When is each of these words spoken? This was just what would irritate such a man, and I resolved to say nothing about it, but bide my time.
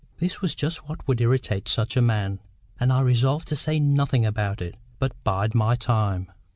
This 0.17 0.41
was 0.41 0.55
just 0.55 0.89
what 0.89 1.07
would 1.07 1.21
irritate 1.21 1.67
such 1.67 1.95
a 1.95 2.01
man, 2.01 2.39
and 2.79 2.91
I 2.91 3.01
resolved 3.01 3.47
to 3.49 3.55
say 3.55 3.77
nothing 3.79 4.25
about 4.25 4.59
it, 4.59 4.73
but 4.97 5.13
bide 5.23 5.53
my 5.53 5.75
time. 5.75 6.31